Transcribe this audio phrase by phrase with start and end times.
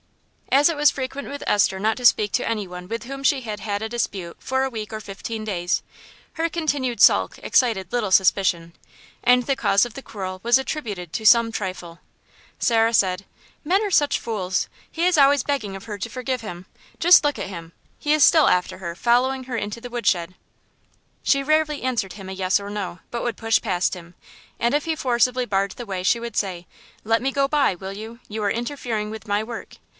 [0.53, 3.61] As it was frequent with Esther not to speak to anyone with whom she had
[3.61, 5.81] had a dispute for a week or fifteen days,
[6.33, 8.73] her continued sulk excited little suspicion,
[9.23, 11.99] and the cause of the quarrel was attributed to some trifle.
[12.59, 13.25] Sarah said
[13.63, 14.67] "Men are such fools.
[14.91, 16.65] He is always begging of her to forgive him.
[16.99, 20.33] Just look at him he is still after her, following her into the wood shed."
[21.23, 24.15] She rarely answered him a yes or no, but would push past him,
[24.59, 26.65] and if he forcibly barred the way she would say,
[27.05, 28.19] "Let me go by, will you?
[28.27, 29.75] You are interfering with my work."